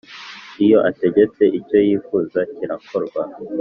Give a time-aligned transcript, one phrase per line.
[0.65, 3.21] Iyo ategetse, icyo yifuza kirakorwa,